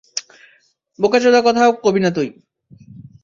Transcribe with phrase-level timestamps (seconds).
[0.99, 2.27] বোকাচোদা কথা কবি না তুই।